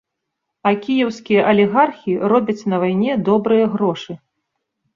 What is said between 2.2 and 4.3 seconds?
робяць на вайне добрыя грошы.